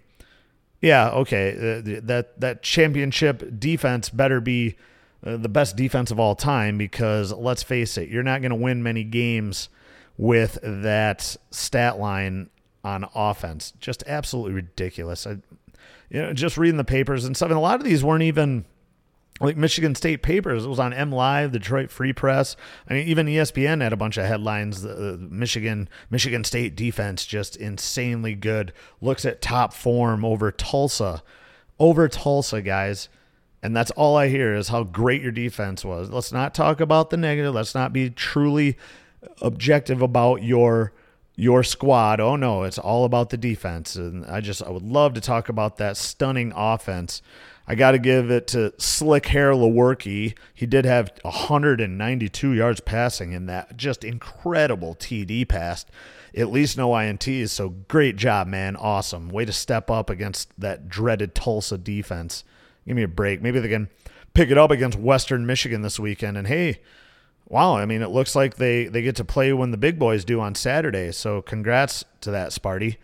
[0.82, 4.78] Yeah, okay, uh, that that championship defense better be
[5.26, 8.56] uh, the best defense of all time because let's face it, you're not going to
[8.56, 9.70] win many games
[10.18, 12.50] with that stat line
[12.84, 13.74] on offense.
[13.80, 15.28] Just absolutely ridiculous.
[15.28, 15.38] I,
[16.10, 18.66] you know, just reading the papers and stuff, and a lot of these weren't even
[19.40, 20.66] like Michigan State papers.
[20.66, 22.56] It was on M Live, Detroit Free Press.
[22.90, 24.82] I mean, even ESPN had a bunch of headlines.
[24.82, 28.74] The Michigan Michigan State defense just insanely good.
[29.02, 31.24] Looks at top form over Tulsa,
[31.80, 33.10] over Tulsa, guys.
[33.62, 36.10] And that's all I hear is how great your defense was.
[36.10, 37.54] Let's not talk about the negative.
[37.54, 38.78] Let's not be truly
[39.42, 40.94] objective about your
[41.36, 42.20] your squad.
[42.20, 43.96] Oh no, it's all about the defense.
[43.96, 47.22] And I just I would love to talk about that stunning offense.
[47.68, 50.36] I got to give it to Slick Hair Lewerke.
[50.56, 55.86] He did have 192 yards passing in that just incredible TD pass.
[56.36, 57.50] At least no INTs.
[57.50, 58.76] So great job, man.
[58.76, 59.30] Awesome.
[59.30, 62.44] Way to step up against that dreaded Tulsa defense.
[62.88, 63.42] Give me a break.
[63.42, 63.90] Maybe they can
[64.34, 66.38] pick it up against Western Michigan this weekend.
[66.38, 66.80] And hey,
[67.48, 70.24] wow, I mean, it looks like they, they get to play when the big boys
[70.24, 71.12] do on Saturday.
[71.12, 72.98] So congrats to that, Sparty.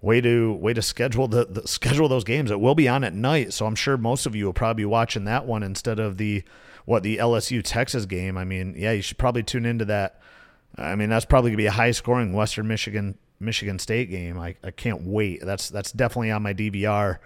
[0.00, 2.52] Way to way to schedule the, the schedule those games.
[2.52, 4.86] It will be on at night, so I'm sure most of you will probably be
[4.86, 6.44] watching that one instead of the
[6.84, 8.38] what the LSU Texas game.
[8.38, 10.20] I mean, yeah, you should probably tune into that.
[10.76, 14.38] I mean, that's probably gonna be a high scoring Western Michigan Michigan State game.
[14.38, 15.44] I, I can't wait.
[15.44, 17.18] That's that's definitely on my DVR.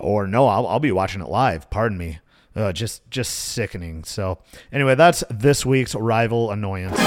[0.00, 1.70] Or no, I'll, I'll be watching it live.
[1.70, 2.18] Pardon me.
[2.54, 4.04] Uh, just just sickening.
[4.04, 4.38] So
[4.70, 6.98] anyway, that's this week's rival annoyance.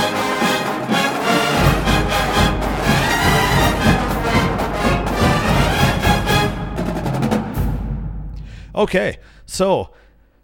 [8.73, 9.91] Okay, so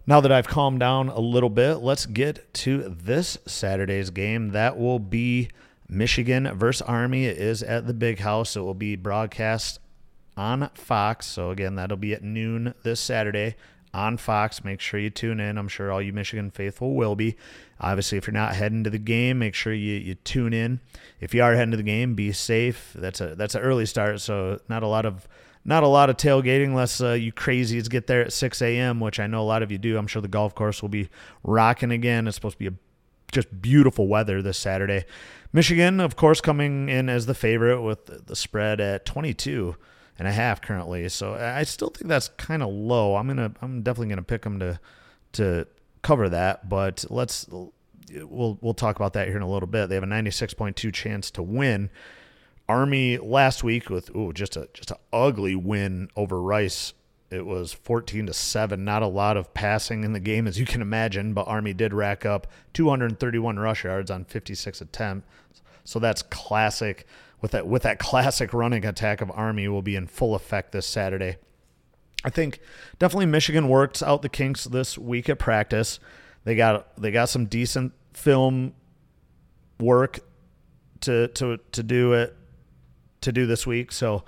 [0.07, 4.51] now that I've calmed down a little bit, let's get to this Saturday's game.
[4.51, 5.49] That will be
[5.89, 7.25] Michigan versus Army.
[7.25, 8.55] It is at the Big House.
[8.55, 9.79] It will be broadcast
[10.37, 11.25] on Fox.
[11.25, 13.55] So again, that'll be at noon this Saturday
[13.93, 14.63] on Fox.
[14.63, 15.57] Make sure you tune in.
[15.57, 17.35] I'm sure all you Michigan faithful will be.
[17.79, 20.79] Obviously, if you're not heading to the game, make sure you, you tune in.
[21.19, 22.93] If you are heading to the game, be safe.
[22.95, 25.27] That's a that's an early start, so not a lot of
[25.63, 29.19] not a lot of tailgating unless uh, you crazies get there at 6 a.m., which
[29.19, 29.97] I know a lot of you do.
[29.97, 31.09] I'm sure the golf course will be
[31.43, 32.27] rocking again.
[32.27, 32.73] It's supposed to be a,
[33.31, 35.05] just beautiful weather this Saturday.
[35.53, 39.75] Michigan, of course, coming in as the favorite with the spread at 22
[40.21, 41.09] and a half currently.
[41.09, 43.15] So I still think that's kind of low.
[43.15, 44.79] I'm gonna I'm definitely gonna pick them to
[45.31, 45.65] to
[46.03, 49.89] cover that, but let's we'll we'll talk about that here in a little bit.
[49.89, 51.89] They have a 96.2 chance to win.
[52.69, 56.93] Army last week with ooh just a just an ugly win over Rice.
[57.31, 58.85] It was 14 to 7.
[58.85, 61.95] Not a lot of passing in the game as you can imagine, but Army did
[61.95, 65.63] rack up 231 rush yards on 56 attempts.
[65.83, 67.07] So that's classic
[67.41, 70.85] with that with that classic running attack of Army will be in full effect this
[70.85, 71.37] Saturday.
[72.23, 72.59] I think
[72.99, 75.99] definitely Michigan worked out the kinks this week at practice.
[76.43, 78.73] They got they got some decent film
[79.79, 80.19] work
[81.01, 82.35] to to to do it
[83.21, 83.91] to do this week.
[83.91, 84.23] So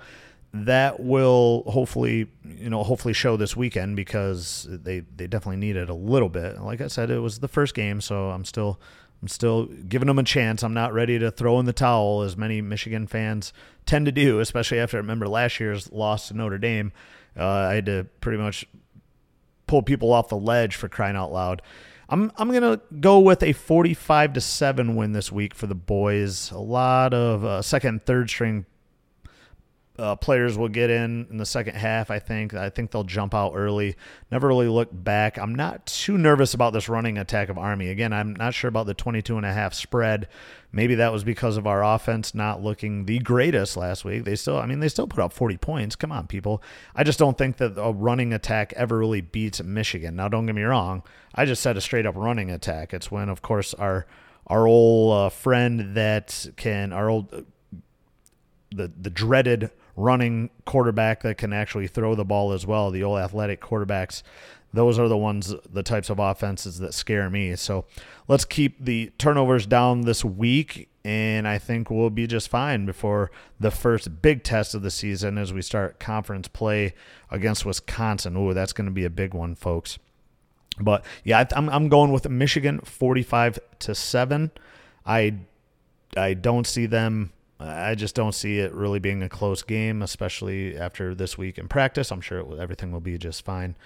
[0.52, 5.88] that will hopefully you know hopefully show this weekend because they they definitely need it
[5.88, 6.60] a little bit.
[6.60, 8.80] Like I said, it was the first game, so I'm still
[9.24, 10.62] I'm still giving them a chance.
[10.62, 13.54] I'm not ready to throw in the towel as many Michigan fans
[13.86, 16.92] tend to do, especially after I remember last year's loss to Notre Dame.
[17.34, 18.66] Uh, I had to pretty much
[19.66, 21.62] pull people off the ledge for crying out loud.
[22.10, 26.50] I'm I'm gonna go with a 45 to seven win this week for the boys.
[26.50, 28.66] A lot of uh, second, third string
[29.98, 32.10] uh, players will get in in the second half.
[32.10, 32.54] I think.
[32.54, 33.96] I think they'll jump out early.
[34.30, 35.38] Never really look back.
[35.38, 37.88] I'm not too nervous about this running attack of Army.
[37.88, 40.28] Again, I'm not sure about the 22 and a half spread.
[40.72, 44.24] Maybe that was because of our offense not looking the greatest last week.
[44.24, 45.94] They still, I mean, they still put up 40 points.
[45.94, 46.60] Come on, people.
[46.96, 50.16] I just don't think that a running attack ever really beats Michigan.
[50.16, 51.04] Now, don't get me wrong.
[51.32, 52.92] I just said a straight up running attack.
[52.92, 54.06] It's when, of course, our
[54.48, 57.42] our old uh, friend that can our old uh,
[58.74, 62.90] the the dreaded running quarterback that can actually throw the ball as well.
[62.90, 64.22] The old athletic quarterbacks,
[64.72, 67.54] those are the ones, the types of offenses that scare me.
[67.56, 67.84] So
[68.28, 73.30] let's keep the turnovers down this week, and I think we'll be just fine before
[73.60, 76.94] the first big test of the season as we start conference play
[77.30, 78.36] against Wisconsin.
[78.36, 79.98] Ooh, that's going to be a big one, folks.
[80.80, 84.50] But yeah, I'm I'm going with Michigan 45 to seven.
[85.06, 85.36] I
[86.16, 90.76] I don't see them I just don't see it really being a close game, especially
[90.76, 92.10] after this week in practice.
[92.10, 93.76] I'm sure everything will be just fine.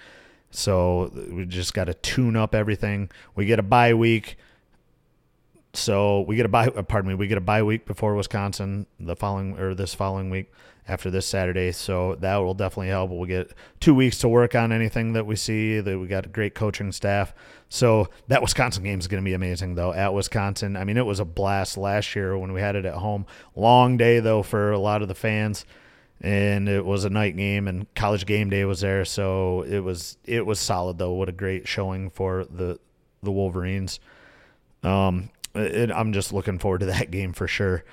[0.51, 3.11] So we just got to tune up everything.
[3.35, 4.37] We get a bye week.
[5.73, 6.67] so we get a bye.
[6.67, 7.15] uh, Pardon me.
[7.15, 10.51] We get a bye week before Wisconsin the following or this following week
[10.89, 11.71] after this Saturday.
[11.71, 13.11] So that will definitely help.
[13.11, 15.79] We'll get two weeks to work on anything that we see.
[15.79, 17.33] That we got a great coaching staff.
[17.69, 19.93] So that Wisconsin game is going to be amazing, though.
[19.93, 22.95] At Wisconsin, I mean, it was a blast last year when we had it at
[22.95, 23.27] home.
[23.55, 25.65] Long day though for a lot of the fans,
[26.19, 29.05] and it was a night game, and college game day was there.
[29.05, 31.13] So it was it was solid though.
[31.13, 32.79] What a great showing for the
[33.21, 33.99] the Wolverines.
[34.81, 37.83] Um, it, I'm just looking forward to that game for sure.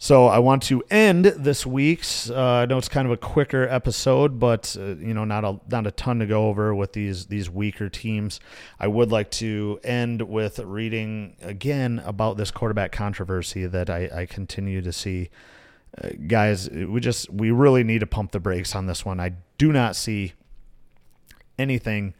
[0.00, 2.30] So I want to end this week's.
[2.30, 5.58] Uh, I know it's kind of a quicker episode, but uh, you know, not a
[5.68, 8.38] not a ton to go over with these these weaker teams.
[8.78, 14.26] I would like to end with reading again about this quarterback controversy that I, I
[14.26, 15.30] continue to see.
[16.00, 19.18] Uh, guys, we just we really need to pump the brakes on this one.
[19.18, 20.34] I do not see
[21.58, 22.14] anything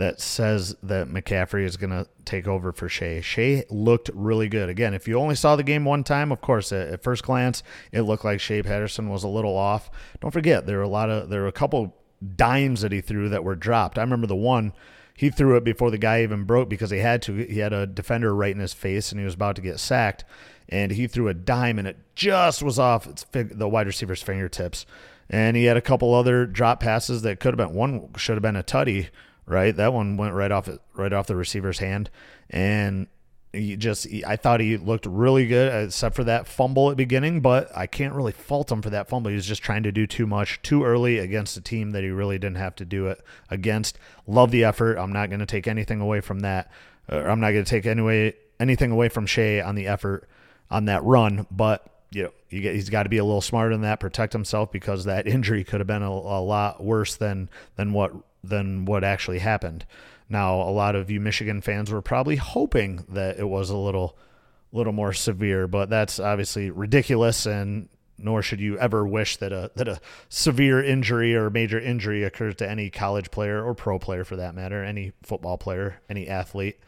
[0.00, 3.20] that says that McCaffrey is going to take over for Shea.
[3.20, 4.68] Shea looked really good.
[4.68, 8.02] Again, if you only saw the game one time, of course, at, first glance, it
[8.02, 9.90] looked like Shea Patterson was a little off.
[10.20, 11.94] Don't forget, there were a lot of there were a couple
[12.36, 13.98] dimes that he threw that were dropped.
[13.98, 14.72] I remember the one
[15.14, 17.34] he threw it before the guy even broke because he had to.
[17.34, 20.24] He had a defender right in his face and he was about to get sacked,
[20.68, 24.86] and he threw a dime and it just was off the wide receiver's fingertips.
[25.28, 28.42] And he had a couple other drop passes that could have been one should have
[28.42, 29.10] been a tutty
[29.50, 29.74] right?
[29.74, 32.10] That one went right off right off the receiver's hand,
[32.48, 33.06] and
[33.52, 37.70] he just I thought he looked really good except for that fumble at beginning, but
[37.76, 39.30] I can't really fault him for that fumble.
[39.30, 42.10] He was just trying to do too much too early against a team that he
[42.10, 43.98] really didn't have to do it against.
[44.26, 44.96] Love the effort.
[44.96, 46.70] I'm not going to take anything away from that.
[47.08, 50.28] I'm not going to take anyway anything away from Shea on the effort
[50.70, 53.72] on that run, but you know, you get, he's got to be a little smarter
[53.72, 57.48] than that, protect himself because that injury could have been a, a lot worse than
[57.76, 59.84] than what than what actually happened.
[60.28, 64.16] Now, a lot of you Michigan fans were probably hoping that it was a little
[64.72, 67.88] little more severe, but that's obviously ridiculous and
[68.22, 72.54] nor should you ever wish that a that a severe injury or major injury occurs
[72.56, 76.78] to any college player or pro player for that matter, any football player, any athlete.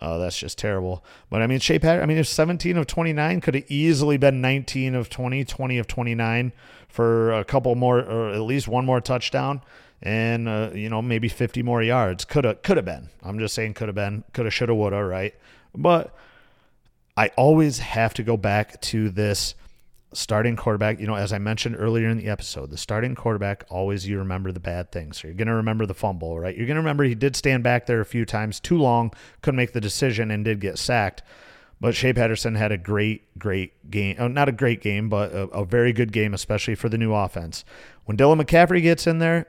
[0.00, 1.04] Uh, that's just terrible.
[1.28, 4.40] But I mean, Shea Patterson, I mean, if 17 of 29 could have easily been
[4.40, 6.52] 19 of 20, 20 of 29
[6.88, 9.60] for a couple more, or at least one more touchdown
[10.02, 12.24] and uh, you know maybe 50 more yards.
[12.24, 13.10] Could have could have been.
[13.22, 14.24] I'm just saying could have been.
[14.32, 15.34] Could have should have would have right.
[15.74, 16.14] But
[17.16, 19.54] I always have to go back to this
[20.12, 21.00] starting quarterback.
[21.00, 24.52] You know, as I mentioned earlier in the episode, the starting quarterback always you remember
[24.52, 25.20] the bad things.
[25.20, 26.56] So you're going to remember the fumble, right?
[26.56, 29.56] You're going to remember he did stand back there a few times too long, couldn't
[29.56, 31.22] make the decision, and did get sacked.
[31.80, 34.16] But Shea Patterson had a great, great game.
[34.18, 37.14] Oh, not a great game, but a, a very good game, especially for the new
[37.14, 37.64] offense.
[38.04, 39.46] When Dylan McCaffrey gets in there,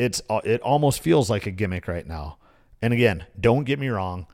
[0.00, 2.38] it's uh, it almost feels like a gimmick right now.
[2.80, 4.26] And again, don't get me wrong.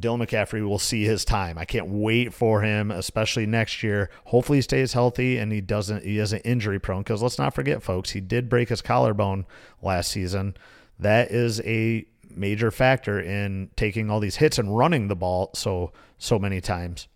[0.00, 1.56] Dylan McCaffrey will see his time.
[1.56, 4.10] I can't wait for him, especially next year.
[4.24, 6.02] Hopefully, he stays healthy and he doesn't.
[6.02, 7.02] He isn't injury prone.
[7.02, 9.46] Because let's not forget, folks, he did break his collarbone
[9.80, 10.56] last season.
[10.98, 15.92] That is a major factor in taking all these hits and running the ball so
[16.18, 17.06] so many times.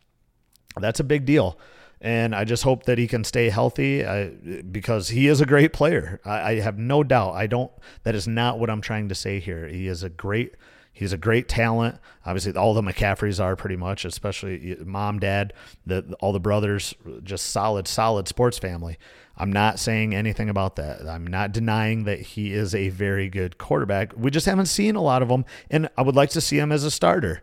[0.81, 1.59] That's a big deal
[2.01, 4.31] and I just hope that he can stay healthy uh,
[4.71, 6.21] because he is a great player.
[6.25, 7.35] I, I, have no doubt.
[7.35, 7.71] I don't.
[8.05, 9.67] That is not what I'm trying to say here.
[9.67, 10.55] He is a great.
[10.93, 11.99] He's a great talent.
[12.27, 15.53] Obviously, all the McCaffreys are pretty much, especially mom, dad,
[15.87, 18.99] the all the brothers, just solid, solid sports family.
[19.37, 21.07] I'm not saying anything about that.
[21.07, 24.13] I'm not denying that he is a very good quarterback.
[24.17, 26.73] We just haven't seen a lot of them, and I would like to see him
[26.73, 27.43] as a starter.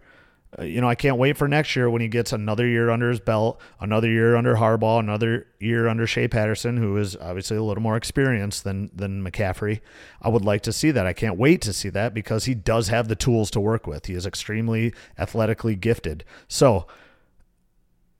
[0.57, 3.09] Uh, you know, I can't wait for next year when he gets another year under
[3.09, 7.63] his belt, another year under Harbaugh, another year under Shea Patterson, who is obviously a
[7.63, 9.81] little more experienced than than McCaffrey.
[10.21, 11.05] I would like to see that.
[11.05, 14.05] I can't wait to see that because he does have the tools to work with.
[14.05, 16.23] He is extremely athletically gifted.
[16.47, 16.87] So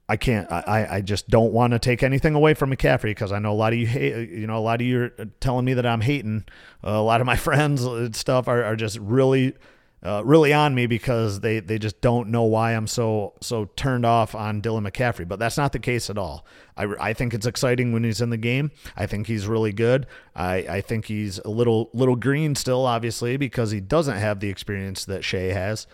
[0.10, 0.50] I can't.
[0.52, 3.54] I, I just don't want to take anything away from McCaffrey because I know a
[3.54, 4.30] lot of you hate.
[4.30, 6.46] You know, a lot of you are telling me that I'm hating.
[6.84, 9.56] Uh, a lot of my friends and stuff are, are just really
[10.04, 14.06] uh, really on me because they they just don't know why I'm so so turned
[14.06, 15.28] off on Dylan McCaffrey.
[15.28, 16.46] But that's not the case at all.
[16.76, 18.72] I, I think it's exciting when he's in the game.
[18.96, 20.06] I think he's really good.
[20.36, 24.50] I, I think he's a little little green still, obviously, because he doesn't have the
[24.50, 25.88] experience that Shea has.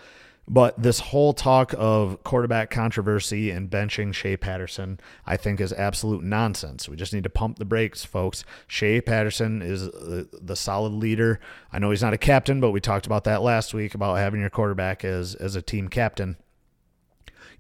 [0.47, 6.23] But this whole talk of quarterback controversy and benching Shea Patterson, I think, is absolute
[6.23, 6.89] nonsense.
[6.89, 8.43] We just need to pump the brakes, folks.
[8.67, 11.39] Shea Patterson is the, the solid leader.
[11.71, 14.41] I know he's not a captain, but we talked about that last week about having
[14.41, 16.35] your quarterback as as a team captain.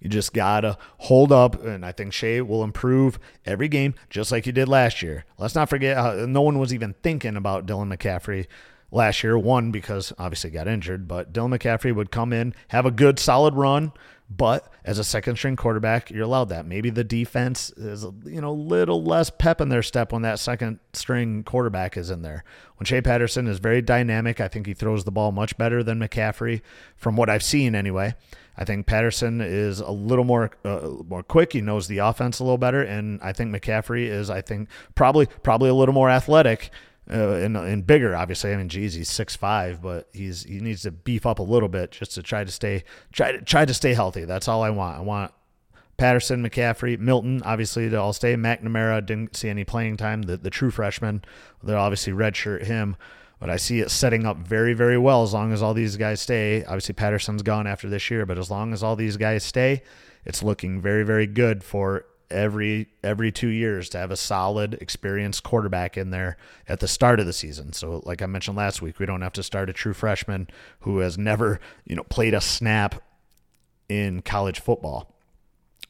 [0.01, 4.43] You just gotta hold up, and I think Shea will improve every game, just like
[4.43, 5.23] he did last year.
[5.37, 8.47] Let's not forget, uh, no one was even thinking about Dylan McCaffrey
[8.93, 9.37] last year.
[9.37, 13.55] One, because obviously got injured, but Dylan McCaffrey would come in, have a good, solid
[13.55, 13.91] run,
[14.29, 16.65] But as a second string quarterback, you're allowed that.
[16.65, 20.39] Maybe the defense is you know a little less pep in their step when that
[20.39, 22.43] second string quarterback is in there.
[22.77, 25.99] When Shea Patterson is very dynamic, I think he throws the ball much better than
[25.99, 26.61] McCaffrey,
[26.95, 28.15] from what I've seen anyway.
[28.55, 31.53] I think Patterson is a little more uh, more quick.
[31.53, 35.27] He knows the offense a little better, and I think McCaffrey is, I think, probably
[35.43, 36.71] probably a little more athletic
[37.11, 38.15] uh, and, and bigger.
[38.15, 41.43] Obviously, I mean, geez, he's six five, but he's he needs to beef up a
[41.43, 44.25] little bit just to try to stay try to try to stay healthy.
[44.25, 44.97] That's all I want.
[44.97, 45.31] I want
[45.97, 48.35] Patterson, McCaffrey, Milton, obviously to all stay.
[48.35, 50.23] McNamara didn't see any playing time.
[50.23, 51.23] The the true freshman,
[51.63, 52.95] they'll obviously redshirt him.
[53.39, 56.21] But I see it setting up very, very well as long as all these guys
[56.21, 56.63] stay.
[56.63, 59.83] Obviously, Patterson's gone after this year, but as long as all these guys stay,
[60.23, 65.43] it's looking very, very good for every every two years to have a solid, experienced
[65.43, 67.73] quarterback in there at the start of the season.
[67.73, 70.47] So, like I mentioned last week, we don't have to start a true freshman
[70.81, 73.01] who has never, you know, played a snap
[73.87, 75.13] in college football.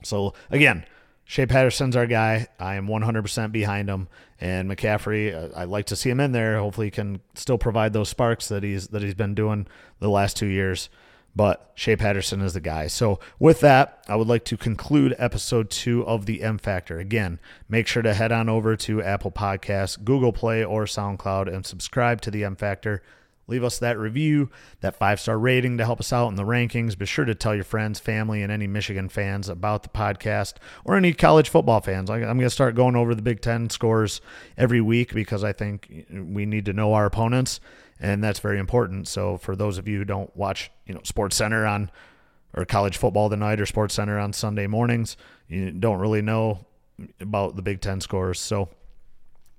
[0.03, 0.85] So again,
[1.25, 2.47] Shea Patterson's our guy.
[2.59, 4.07] I am 100% behind him.
[4.41, 6.59] And McCaffrey, uh, I'd like to see him in there.
[6.59, 9.67] Hopefully, he can still provide those sparks that he's that he's been doing
[9.99, 10.89] the last two years
[11.35, 12.87] but Shea Patterson is the guy.
[12.87, 16.99] So, with that, I would like to conclude episode two of the M Factor.
[16.99, 21.65] Again, make sure to head on over to Apple Podcasts, Google Play, or SoundCloud and
[21.65, 23.01] subscribe to the M Factor.
[23.45, 26.97] Leave us that review, that five star rating to help us out in the rankings.
[26.97, 30.53] Be sure to tell your friends, family, and any Michigan fans about the podcast
[30.85, 32.09] or any college football fans.
[32.09, 34.21] I'm going to start going over the Big Ten scores
[34.57, 37.59] every week because I think we need to know our opponents
[38.03, 39.07] and that's very important.
[39.07, 41.89] So for those of you who don't watch, you know, Sports Center on
[42.53, 45.15] or college football tonight or Sports Center on Sunday mornings,
[45.47, 46.65] you don't really know
[47.21, 48.41] about the Big Ten scores.
[48.41, 48.69] So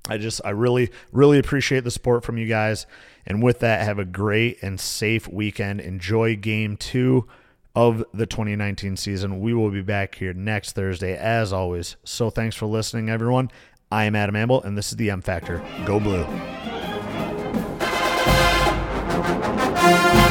[0.08, 2.86] I just I really really appreciate the support from you guys.
[3.26, 5.80] And with that, have a great and safe weekend.
[5.80, 7.26] Enjoy game two
[7.74, 9.40] of the 2019 season.
[9.40, 11.96] We will be back here next Thursday, as always.
[12.04, 13.50] So thanks for listening, everyone.
[13.90, 15.64] I am Adam Amble, and this is the M Factor.
[15.86, 16.83] Go Blue.
[19.84, 20.23] Thank you